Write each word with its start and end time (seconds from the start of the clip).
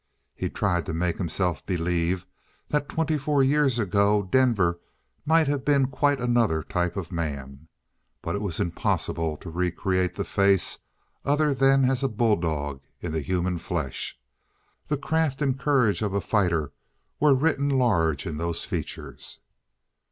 He 0.33 0.49
tried 0.49 0.87
to 0.87 0.95
make 0.95 1.19
himself 1.19 1.63
believe 1.63 2.25
that 2.69 2.89
twenty 2.89 3.19
four 3.19 3.43
years 3.43 3.77
ago 3.77 4.23
Denver 4.23 4.79
might 5.27 5.47
have 5.47 5.63
been 5.63 5.89
quite 5.91 6.19
another 6.19 6.63
type 6.63 6.97
of 6.97 7.11
man. 7.11 7.67
But 8.23 8.33
it 8.33 8.41
was 8.41 8.59
impossible 8.59 9.37
to 9.37 9.49
re 9.51 9.69
create 9.69 10.15
that 10.15 10.25
face 10.25 10.79
other 11.23 11.53
than 11.53 11.85
as 11.87 12.01
a 12.01 12.07
bulldog 12.09 12.81
in 12.99 13.11
the 13.11 13.21
human 13.21 13.59
flesh. 13.59 14.19
The 14.87 14.97
craft 14.97 15.39
and 15.39 15.53
the 15.53 15.61
courage 15.63 16.01
of 16.01 16.15
a 16.15 16.21
fighter 16.21 16.71
were 17.19 17.35
written 17.35 17.69
large 17.69 18.25
in 18.25 18.37
those 18.37 18.63
features. 18.63 19.37